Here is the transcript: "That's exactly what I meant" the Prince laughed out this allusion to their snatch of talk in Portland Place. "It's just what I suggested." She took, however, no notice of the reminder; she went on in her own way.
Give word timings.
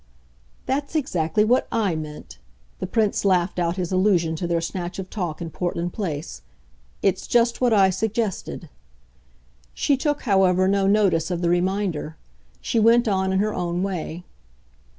"That's 0.65 0.95
exactly 0.95 1.43
what 1.43 1.67
I 1.71 1.93
meant" 1.95 2.39
the 2.79 2.87
Prince 2.87 3.23
laughed 3.23 3.59
out 3.59 3.75
this 3.75 3.91
allusion 3.91 4.35
to 4.37 4.47
their 4.47 4.59
snatch 4.59 4.97
of 4.97 5.11
talk 5.11 5.43
in 5.43 5.51
Portland 5.51 5.93
Place. 5.93 6.41
"It's 7.03 7.27
just 7.27 7.61
what 7.61 7.71
I 7.71 7.91
suggested." 7.91 8.69
She 9.75 9.95
took, 9.95 10.23
however, 10.23 10.67
no 10.67 10.87
notice 10.87 11.29
of 11.29 11.41
the 11.43 11.51
reminder; 11.51 12.17
she 12.61 12.79
went 12.79 13.07
on 13.07 13.31
in 13.31 13.37
her 13.37 13.53
own 13.53 13.83
way. 13.83 14.23